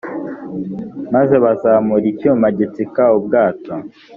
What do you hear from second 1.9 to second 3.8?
icyuma gitsika ubwato